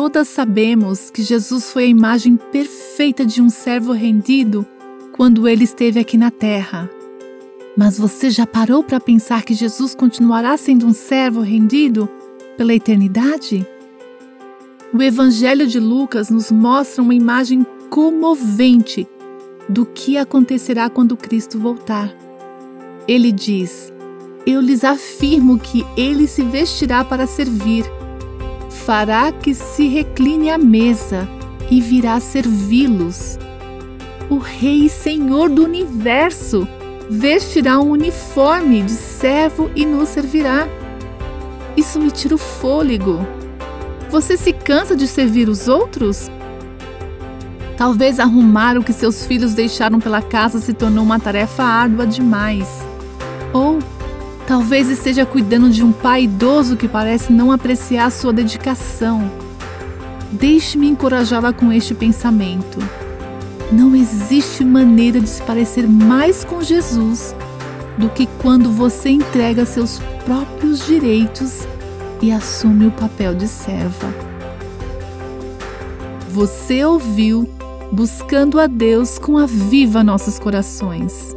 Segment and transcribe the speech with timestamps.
[0.00, 4.66] todas sabemos que Jesus foi a imagem perfeita de um servo rendido
[5.12, 6.88] quando ele esteve aqui na terra.
[7.76, 12.08] Mas você já parou para pensar que Jesus continuará sendo um servo rendido
[12.56, 13.66] pela eternidade?
[14.90, 19.06] O Evangelho de Lucas nos mostra uma imagem comovente
[19.68, 22.10] do que acontecerá quando Cristo voltar.
[23.06, 23.92] Ele diz:
[24.46, 27.84] Eu lhes afirmo que ele se vestirá para servir,
[28.90, 31.28] fará que se recline à mesa
[31.70, 33.38] e virá servi-los.
[34.28, 36.66] O Rei e Senhor do universo
[37.08, 40.66] vestirá um uniforme de servo e nos servirá.
[41.76, 43.24] Isso me tira o fôlego.
[44.10, 46.28] Você se cansa de servir os outros?
[47.76, 52.66] Talvez arrumar o que seus filhos deixaram pela casa se tornou uma tarefa árdua demais.
[53.52, 53.78] Ou
[54.50, 59.30] talvez esteja cuidando de um pai idoso que parece não apreciar sua dedicação.
[60.32, 62.80] Deixe-me encorajá-la com este pensamento.
[63.70, 67.32] Não existe maneira de se parecer mais com Jesus
[67.96, 71.64] do que quando você entrega seus próprios direitos
[72.20, 74.12] e assume o papel de serva.
[76.28, 77.48] Você ouviu
[77.92, 81.36] Buscando a Deus com a Viva Nossos Corações.